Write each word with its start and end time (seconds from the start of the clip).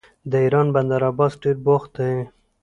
د 0.31 0.33
ایران 0.43 0.67
بندر 0.75 1.01
عباس 1.09 1.33
ډیر 1.43 1.57
بوخت 1.65 1.91
دی. 1.97 2.13